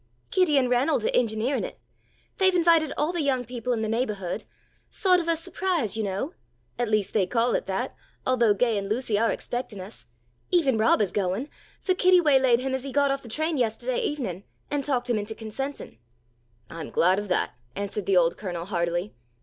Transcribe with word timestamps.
Kitty 0.31 0.57
and 0.57 0.67
Ranald 0.67 1.05
are 1.05 1.11
engineering 1.13 1.63
it. 1.63 1.77
They've 2.39 2.55
invited 2.55 2.91
all 2.97 3.13
the 3.13 3.21
young 3.21 3.45
people 3.45 3.71
in 3.71 3.83
the 3.83 3.87
neighbourhood 3.87 4.45
sawt 4.89 5.19
of 5.19 5.27
a 5.27 5.35
surprise 5.35 5.95
you 5.95 6.01
know. 6.01 6.33
At 6.79 6.89
least 6.89 7.13
they 7.13 7.27
call 7.27 7.53
it 7.53 7.67
that, 7.67 7.95
although 8.25 8.55
Gay 8.55 8.79
and 8.79 8.89
Lucy 8.89 9.19
are 9.19 9.29
expecting 9.29 9.79
us. 9.79 10.07
Even 10.49 10.79
Rob 10.79 11.03
is 11.03 11.11
going, 11.11 11.51
for 11.83 11.93
Kitty 11.93 12.19
waylaid 12.19 12.61
him 12.61 12.73
as 12.73 12.81
he 12.81 12.91
got 12.91 13.11
off 13.11 13.21
the 13.21 13.29
train 13.29 13.57
yestahday 13.57 13.99
evening, 14.01 14.43
and 14.71 14.83
talked 14.83 15.07
him 15.07 15.19
into 15.19 15.35
consenting." 15.35 15.99
"I'm 16.67 16.89
glad 16.89 17.19
of 17.19 17.27
that," 17.27 17.51
answered 17.75 18.07
the 18.07 18.17
old 18.17 18.37
Colonel 18.37 18.65
heartily. 18.65 19.13